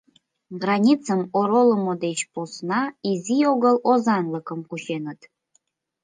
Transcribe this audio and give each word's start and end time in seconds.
Границым 0.63 1.19
оролымо 1.39 1.93
деч 2.05 2.19
посна 2.33 2.81
изи 3.11 3.37
огыл 3.51 3.75
озанлыкым 3.91 4.59
кученыт. 4.69 5.19